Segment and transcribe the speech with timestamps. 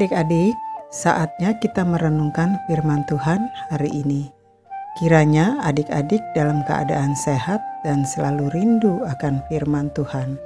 [0.00, 0.56] Adik-adik,
[0.88, 4.32] saatnya kita merenungkan firman Tuhan hari ini.
[4.96, 10.40] Kiranya adik-adik dalam keadaan sehat dan selalu rindu akan firman Tuhan.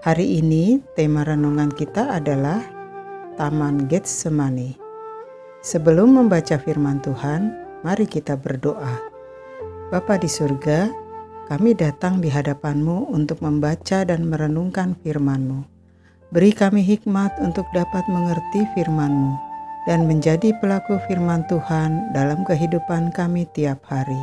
[0.00, 2.64] Hari ini tema renungan kita adalah
[3.36, 4.80] Taman Getsemani.
[5.60, 7.52] Sebelum membaca firman Tuhan,
[7.84, 8.96] mari kita berdoa.
[9.92, 10.88] Bapa di surga,
[11.52, 15.73] kami datang di hadapanmu untuk membaca dan merenungkan firman-Mu.
[16.34, 19.38] Beri kami hikmat untuk dapat mengerti firman-Mu
[19.86, 24.18] dan menjadi pelaku firman Tuhan dalam kehidupan kami tiap hari.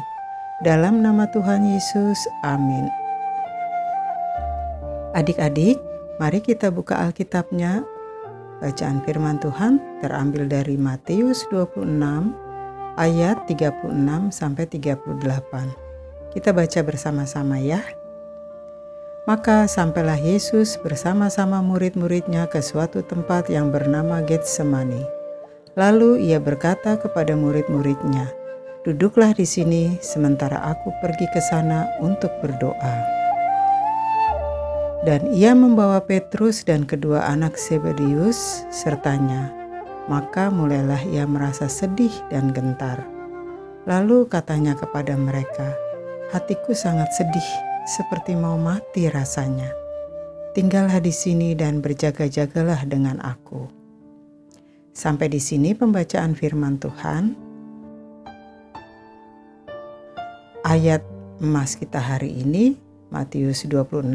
[0.59, 2.91] Dalam nama Tuhan Yesus, amin.
[5.15, 5.79] Adik-adik,
[6.19, 7.79] mari kita buka Alkitabnya.
[8.59, 11.95] Bacaan firman Tuhan terambil dari Matius 26
[12.99, 13.87] ayat 36
[14.35, 16.35] sampai 38.
[16.35, 17.79] Kita baca bersama-sama ya.
[19.29, 25.05] Maka sampailah Yesus bersama-sama murid-muridnya ke suatu tempat yang bernama Getsemani.
[25.77, 28.33] Lalu ia berkata kepada murid-muridnya,
[28.81, 32.97] "Duduklah di sini sementara aku pergi ke sana untuk berdoa."
[35.05, 39.53] Dan ia membawa Petrus dan kedua anak Sebedius sertanya.
[40.09, 43.05] Maka mulailah ia merasa sedih dan gentar.
[43.85, 45.77] Lalu katanya kepada mereka,
[46.33, 49.69] "Hatiku sangat sedih seperti mau mati rasanya.
[50.51, 53.71] Tinggallah di sini dan berjaga-jagalah dengan aku.
[54.91, 57.23] Sampai di sini pembacaan firman Tuhan.
[60.67, 61.01] Ayat
[61.39, 62.75] emas kita hari ini
[63.09, 64.11] Matius 26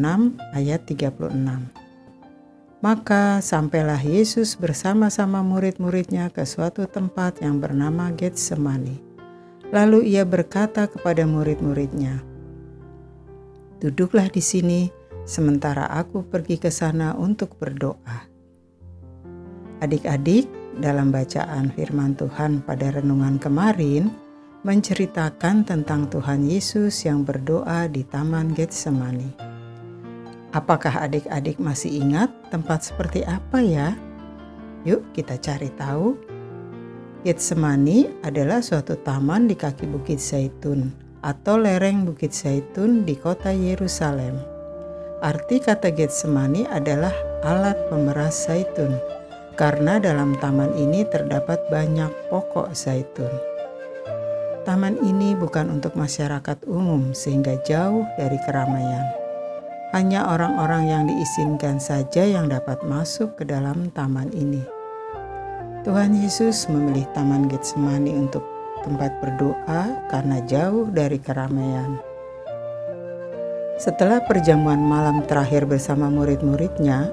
[0.52, 1.76] ayat 36.
[2.84, 9.00] Maka sampailah Yesus bersama-sama murid-muridnya ke suatu tempat yang bernama Getsemani.
[9.72, 12.35] Lalu ia berkata kepada murid-muridnya,
[13.76, 14.88] Duduklah di sini,
[15.28, 18.24] sementara aku pergi ke sana untuk berdoa.
[19.84, 20.48] Adik-adik,
[20.80, 24.08] dalam bacaan firman Tuhan pada renungan kemarin,
[24.64, 29.36] menceritakan tentang Tuhan Yesus yang berdoa di Taman Getsemani.
[30.56, 33.92] Apakah adik-adik masih ingat tempat seperti apa ya?
[34.88, 36.16] Yuk kita cari tahu.
[37.28, 44.36] Getsemani adalah suatu taman di kaki Bukit Zaitun atau lereng Bukit Zaitun di kota Yerusalem.
[45.24, 49.00] Arti kata Getsemani adalah alat pemeras zaitun,
[49.56, 53.32] karena dalam taman ini terdapat banyak pokok zaitun.
[54.68, 59.06] Taman ini bukan untuk masyarakat umum sehingga jauh dari keramaian.
[59.94, 64.60] Hanya orang-orang yang diizinkan saja yang dapat masuk ke dalam taman ini.
[65.86, 68.42] Tuhan Yesus memilih Taman Getsemani untuk
[68.86, 71.98] tempat berdoa karena jauh dari keramaian.
[73.76, 77.10] Setelah perjamuan malam terakhir bersama murid-muridnya,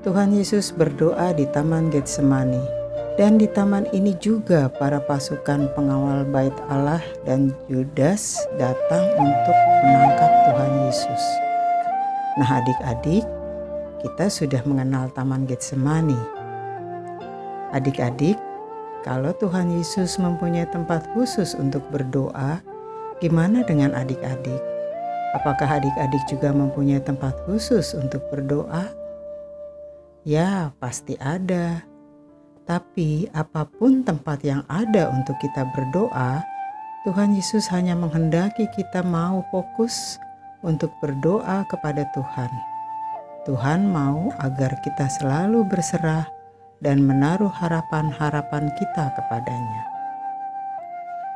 [0.00, 2.80] Tuhan Yesus berdoa di Taman Getsemani.
[3.20, 10.30] Dan di taman ini juga para pasukan pengawal bait Allah dan Judas datang untuk menangkap
[10.48, 11.22] Tuhan Yesus.
[12.40, 13.20] Nah adik-adik,
[14.00, 16.16] kita sudah mengenal Taman Getsemani.
[17.76, 18.40] Adik-adik,
[19.00, 22.60] kalau Tuhan Yesus mempunyai tempat khusus untuk berdoa,
[23.16, 24.60] gimana dengan adik-adik?
[25.32, 28.92] Apakah adik-adik juga mempunyai tempat khusus untuk berdoa?
[30.26, 31.80] Ya, pasti ada.
[32.68, 36.44] Tapi apa pun tempat yang ada untuk kita berdoa,
[37.08, 40.20] Tuhan Yesus hanya menghendaki kita mau fokus
[40.60, 42.52] untuk berdoa kepada Tuhan.
[43.48, 46.28] Tuhan mau agar kita selalu berserah
[46.80, 49.84] dan menaruh harapan-harapan kita kepadanya.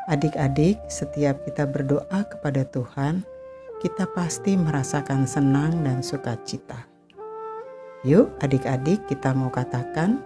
[0.04, 3.24] Adik-adik, setiap kita berdoa kepada Tuhan,
[3.80, 6.88] kita pasti merasakan senang dan sukacita.
[8.04, 10.20] Yuk, adik-adik, kita mau katakan,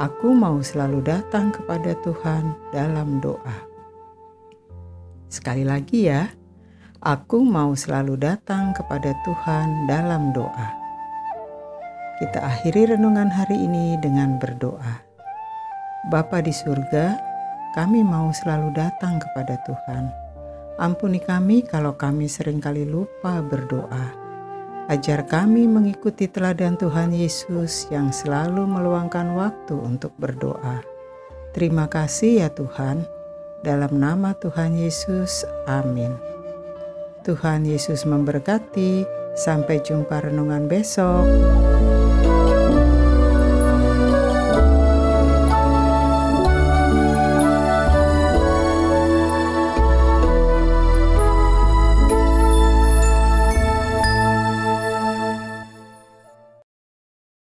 [0.00, 3.56] "Aku mau selalu datang kepada Tuhan dalam doa."
[5.28, 6.32] Sekali lagi, ya,
[7.04, 10.85] aku mau selalu datang kepada Tuhan dalam doa.
[12.16, 15.04] Kita akhiri renungan hari ini dengan berdoa.
[16.08, 17.12] Bapa di surga,
[17.76, 20.08] kami mau selalu datang kepada Tuhan.
[20.80, 24.16] Ampuni kami kalau kami sering kali lupa berdoa.
[24.88, 30.80] Ajar kami mengikuti teladan Tuhan Yesus yang selalu meluangkan waktu untuk berdoa.
[31.52, 33.04] Terima kasih ya Tuhan.
[33.60, 36.16] Dalam nama Tuhan Yesus, amin.
[37.28, 39.04] Tuhan Yesus memberkati.
[39.36, 41.75] Sampai jumpa renungan besok.